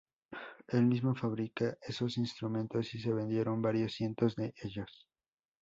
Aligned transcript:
Él 0.67 0.87
mismo 0.87 1.13
fabricó 1.13 1.65
esos 1.87 2.17
instrumentos 2.17 2.91
y 2.95 2.99
se 2.99 3.13
vendieron 3.13 3.61
varios 3.61 3.93
cientos 3.93 4.35
de 4.35 4.51
ellos. 4.63 5.07